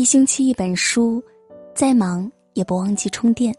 [0.00, 1.22] 一星期一本书，
[1.74, 3.54] 再忙也不忘记充电。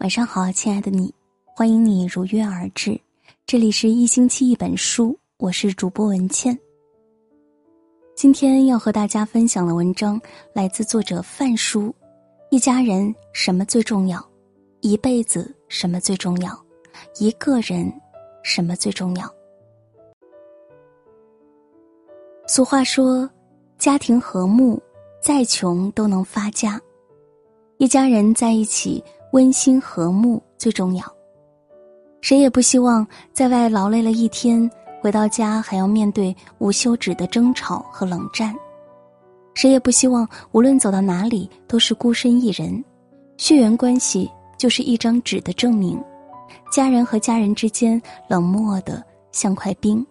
[0.00, 1.14] 晚上好，亲爱的你，
[1.44, 2.98] 欢迎你如约而至。
[3.44, 6.58] 这里是一星期一本书，我是主播文倩。
[8.16, 10.18] 今天要和大家分享的文章
[10.54, 11.94] 来自作者范叔。
[12.50, 14.26] 一家人什么最重要？
[14.80, 16.58] 一辈子什么最重要？
[17.18, 17.92] 一个人
[18.42, 19.30] 什么最重要？
[22.46, 23.28] 俗话说，
[23.76, 24.82] 家庭和睦。
[25.24, 26.78] 再穷都能发家，
[27.78, 29.02] 一家人在一起
[29.32, 31.02] 温馨和睦最重要。
[32.20, 38.54] 谁也不希望在外劳累了一天，回到家还要面对无休止的争吵和冷战。
[39.54, 42.84] 谁也不希望无论走到哪里都是孤身一人，
[43.38, 45.98] 血缘关系就是一张纸的证明，
[46.70, 49.02] 家人和家人之间冷漠的
[49.32, 50.06] 像块冰。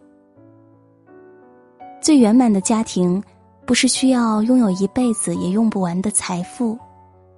[2.01, 3.23] 最圆满的家庭。
[3.65, 6.77] 不是需要拥有一辈子也用不完的财富，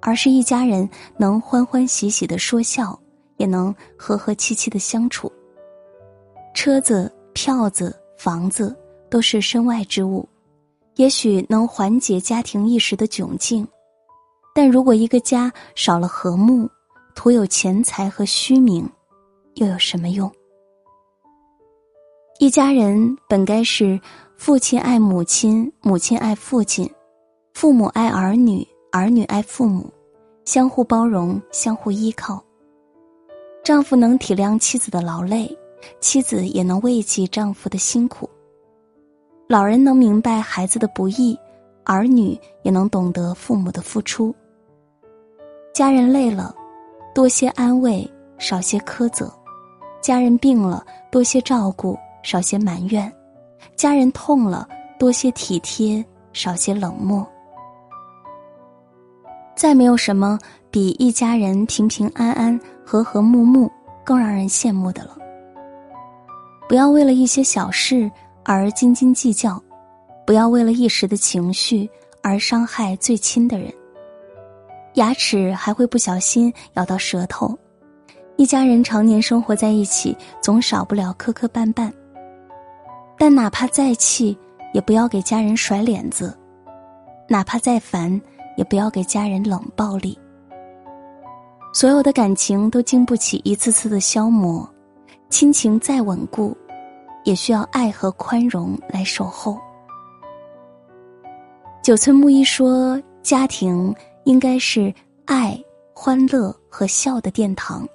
[0.00, 2.98] 而是一家人能欢欢喜喜的说笑，
[3.36, 5.30] 也能和和气气的相处。
[6.54, 8.74] 车子、票子、房子
[9.08, 10.28] 都是身外之物，
[10.96, 13.66] 也许能缓解家庭一时的窘境，
[14.54, 16.68] 但如果一个家少了和睦，
[17.14, 18.88] 徒有钱财和虚名，
[19.54, 20.30] 又有什么用？
[22.38, 23.98] 一家人本该是。
[24.36, 26.88] 父亲爱母亲，母亲爱父亲，
[27.54, 29.90] 父母爱儿女，儿女爱父母，
[30.44, 32.44] 相互包容，相互依靠。
[33.64, 35.50] 丈夫能体谅妻子的劳累，
[36.00, 38.28] 妻子也能慰藉丈夫的辛苦。
[39.48, 41.34] 老人能明白孩子的不易，
[41.84, 44.34] 儿女也能懂得父母的付出。
[45.72, 46.54] 家人累了，
[47.14, 49.26] 多些安慰，少些苛责；
[50.02, 53.10] 家人病了，多些照顾，少些埋怨。
[53.76, 57.24] 家人痛了，多些体贴，少些冷漠。
[59.54, 60.36] 再没有什么
[60.68, 63.70] 比一家人平平安安、和和睦睦
[64.04, 65.16] 更让人羡慕的了。
[66.68, 68.10] 不要为了一些小事
[68.42, 69.62] 而斤斤计较，
[70.26, 71.88] 不要为了一时的情绪
[72.24, 73.72] 而伤害最亲的人。
[74.94, 77.56] 牙齿还会不小心咬到舌头，
[78.34, 81.92] 一家人常年生活在一起，总少不了磕磕绊绊。
[83.18, 84.36] 但哪怕再气，
[84.74, 86.28] 也不要给家人甩脸子；
[87.28, 88.20] 哪怕再烦，
[88.56, 90.18] 也不要给家人冷暴力。
[91.72, 94.68] 所有的感情都经不起一次次的消磨，
[95.28, 96.56] 亲情再稳固，
[97.24, 99.58] 也需要爱和宽容来守候。
[101.82, 103.94] 九村木一说：“家庭
[104.24, 104.92] 应该是
[105.24, 105.58] 爱、
[105.94, 107.86] 欢乐和笑的殿堂，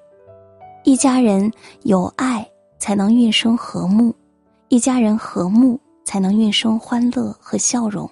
[0.83, 1.51] 一家人
[1.83, 2.47] 有爱，
[2.79, 4.13] 才能运生和睦。”
[4.71, 8.09] 一家人和睦，才能运生欢乐和笑容。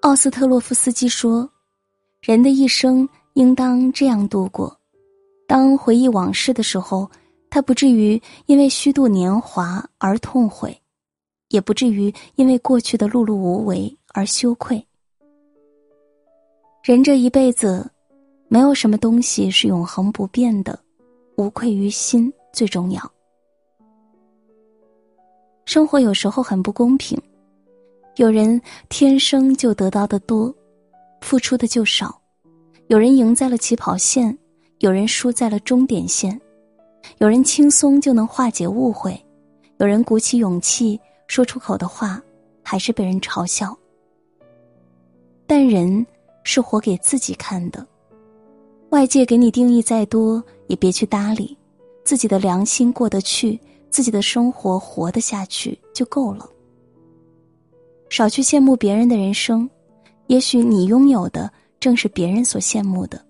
[0.00, 1.48] 奥斯特洛夫斯基说
[2.20, 4.76] ：“人的一生应当这样度过：
[5.46, 7.08] 当回忆往事的时候，
[7.48, 10.76] 他不至于因为虚度年华而痛悔，
[11.50, 14.84] 也不至于因为过去的碌碌无为而羞愧。
[16.82, 17.88] 人这一辈子，
[18.48, 20.76] 没有什么东西是永恒不变的，
[21.36, 23.00] 无愧于心最重要。”
[25.64, 27.16] 生活有时候很不公平，
[28.16, 30.54] 有人天生就得到的多，
[31.20, 32.08] 付出的就少；
[32.88, 34.36] 有人赢在了起跑线，
[34.80, 36.36] 有人输在了终点线；
[37.18, 39.18] 有人轻松就能化解误会，
[39.78, 42.20] 有人鼓起勇气说出口的话，
[42.62, 43.76] 还是被人嘲笑。
[45.46, 46.04] 但人
[46.42, 47.86] 是活给自己看的，
[48.90, 51.56] 外界给你定义再多，也别去搭理，
[52.04, 53.58] 自己的良心过得去。
[53.92, 56.48] 自己的生活活得下去就够了。
[58.08, 59.68] 少去羡慕别人的人生，
[60.26, 63.22] 也许你拥有的正是别人所羡慕的。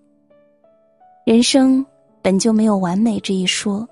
[1.26, 1.84] 人生
[2.22, 3.86] 本就没有完美这一说，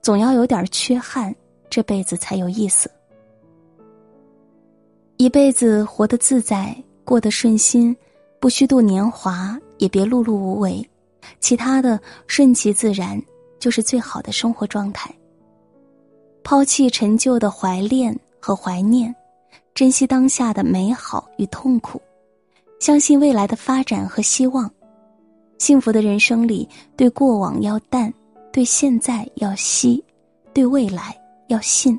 [0.00, 1.34] 总要有点缺憾，
[1.68, 2.90] 这辈子才有意思。
[5.16, 7.96] 一辈子活得自在，过得顺心，
[8.40, 10.88] 不虚度年华，也别碌碌无为，
[11.40, 13.20] 其他的顺其自然，
[13.60, 15.14] 就是最好的生活状态。
[16.44, 19.14] 抛弃陈旧的怀恋和怀念，
[19.74, 22.00] 珍惜当下的美好与痛苦，
[22.80, 24.70] 相信未来的发展和希望。
[25.58, 28.12] 幸福的人生里，对过往要淡，
[28.52, 30.02] 对现在要惜，
[30.52, 31.16] 对未来
[31.46, 31.98] 要信。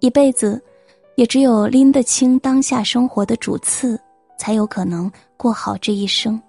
[0.00, 0.60] 一辈子，
[1.14, 3.98] 也只有拎得清当下生活的主次，
[4.36, 6.40] 才有可能过好这一生。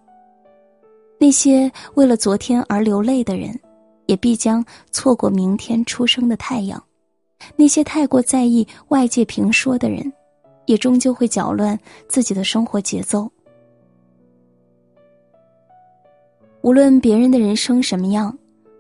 [1.20, 3.58] 那些为了昨天而流泪的人。
[4.10, 6.84] 也必将错过明天出生的太阳，
[7.56, 10.12] 那些太过在意外界评说的人，
[10.66, 13.32] 也终究会搅乱自己的生活节奏。
[16.62, 18.36] 无论别人的人生什么样，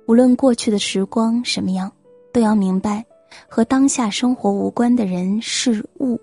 [0.07, 1.91] 无论过去的时光什么样，
[2.33, 3.05] 都要明白，
[3.47, 6.19] 和当下生活无关的人事物，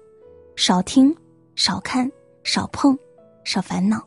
[0.56, 1.14] 少听、
[1.55, 2.11] 少看、
[2.43, 2.99] 少碰、
[3.44, 4.02] 少烦恼。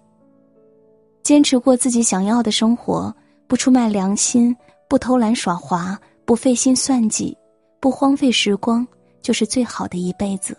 [1.24, 3.16] 坚持过自己想要的生活，
[3.48, 4.56] 不出卖良心，
[4.90, 7.38] 不偷懒耍滑，不费心算计，
[7.80, 8.86] 不荒废时光，
[9.22, 10.58] 就是最好的一辈子。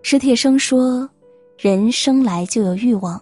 [0.00, 1.08] 史铁生说
[1.58, 3.20] ：“人生来就有欲望。”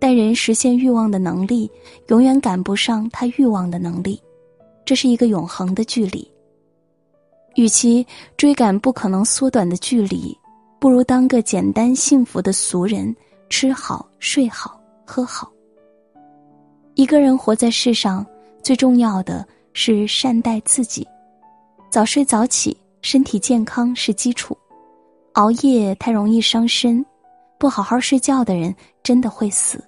[0.00, 1.70] 但人实现欲望的能力，
[2.08, 4.20] 永远赶不上他欲望的能力，
[4.84, 6.28] 这是一个永恒的距离。
[7.54, 8.04] 与其
[8.36, 10.36] 追赶不可能缩短的距离，
[10.80, 13.14] 不如当个简单幸福的俗人，
[13.48, 15.53] 吃好睡好喝好。
[16.96, 18.24] 一个人活在世上，
[18.62, 21.04] 最重要的是善待自己，
[21.90, 24.56] 早睡早起，身体健康是基础。
[25.32, 27.04] 熬夜太容易伤身，
[27.58, 29.82] 不好好睡觉的人真的会死。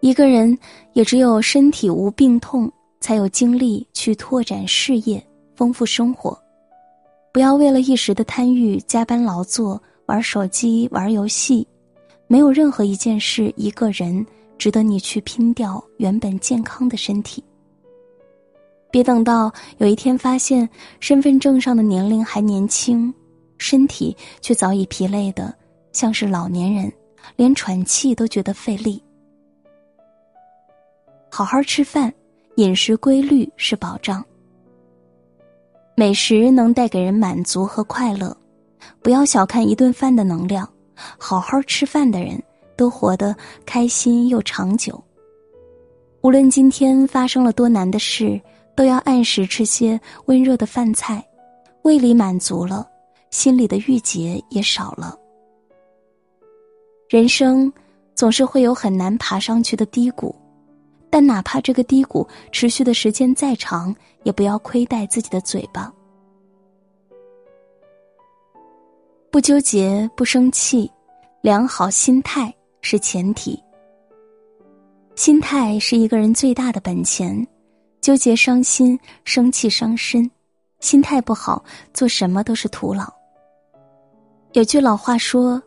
[0.00, 0.58] 一个人
[0.94, 2.68] 也只有身体无病痛，
[3.00, 5.24] 才有精力去拓展事业、
[5.54, 6.36] 丰富生活。
[7.32, 11.64] 不要为了一时的贪欲加班劳作、玩手机、玩游戏，
[12.26, 14.26] 没有任何一件事、一个人
[14.60, 17.42] 值得你去拼掉原本健康的身体。
[18.90, 20.68] 别等到有一天发现
[21.00, 23.12] 身份证上的年龄还年轻，
[23.56, 25.54] 身体却早已疲累的
[25.92, 26.92] 像是老年人，
[27.36, 29.02] 连喘气都觉得费力。
[31.30, 32.12] 好好吃饭，
[32.56, 34.22] 饮食规律是保障。
[35.94, 38.36] 美食能带给人满足和快乐，
[39.00, 40.70] 不要小看一顿饭的能量。
[41.16, 42.42] 好好吃饭的人
[42.80, 43.36] 都活得
[43.66, 44.98] 开心又长久。
[46.22, 48.40] 无论今天发生了多难的事，
[48.74, 51.22] 都要按时吃些温热的饭菜，
[51.82, 52.88] 胃里满足了，
[53.30, 55.14] 心里的郁结也少了。
[57.06, 57.70] 人生
[58.14, 60.34] 总是会有很难爬上去的低谷。
[61.10, 65.92] 但哪怕这个低谷持续的时间再长，也不要亏待自己的嘴巴。
[69.30, 70.90] 不纠结，不生气，
[71.42, 73.62] 良好心态是前提。
[75.16, 77.46] 心态是一个人最大的本钱。
[78.00, 80.28] 纠结伤心，生气伤身，
[80.78, 81.62] 心态不好，
[81.92, 83.12] 做什么都是徒劳。
[84.52, 85.62] 有句老话说：“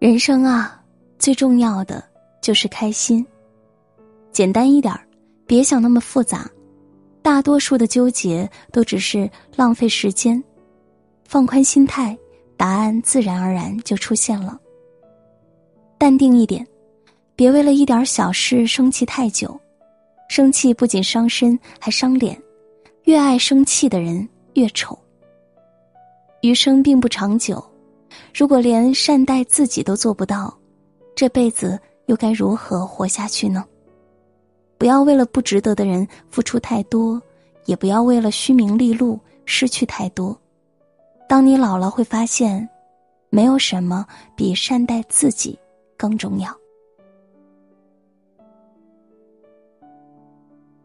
[0.00, 0.82] 人生啊，
[1.18, 2.02] 最重要的
[2.40, 3.24] 就是开心。”
[4.32, 5.06] 简单一点儿，
[5.46, 6.50] 别想那么复杂。
[7.20, 10.42] 大多数的纠结都只是浪费时间。
[11.28, 12.16] 放宽心态，
[12.56, 14.58] 答案自然而然就出现了。
[16.02, 16.66] 淡定一点，
[17.36, 19.56] 别为了一点小事生气太久。
[20.28, 22.36] 生气不仅伤身，还伤脸。
[23.04, 24.98] 越爱生气的人越丑。
[26.40, 27.64] 余生并不长久，
[28.34, 30.52] 如果连善待自己都做不到，
[31.14, 33.64] 这辈子又该如何活下去呢？
[34.78, 37.22] 不要为了不值得的人付出太多，
[37.66, 40.36] 也不要为了虚名利禄失去太多。
[41.28, 42.68] 当你老了，会发现，
[43.30, 44.04] 没有什么
[44.34, 45.56] 比善待自己
[46.02, 46.52] 更重要。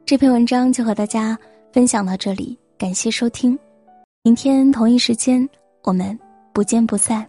[0.06, 1.36] 这篇文章就和大家
[1.74, 3.58] 分享到这里，感谢收听，
[4.22, 5.50] 明天同一时间
[5.82, 6.18] 我们
[6.54, 7.28] 不见不散。